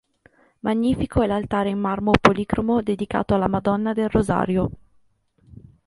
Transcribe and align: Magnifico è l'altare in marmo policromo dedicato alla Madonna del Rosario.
Magnifico 0.61 1.21
è 1.21 1.27
l'altare 1.27 1.69
in 1.69 1.77
marmo 1.77 2.09
policromo 2.19 2.81
dedicato 2.81 3.35
alla 3.35 3.47
Madonna 3.47 3.93
del 3.93 4.09
Rosario. 4.09 4.71